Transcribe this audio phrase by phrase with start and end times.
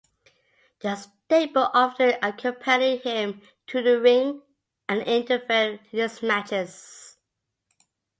[0.79, 4.41] The stable often accompanied him to the ring
[4.89, 7.17] and interfered in his matches.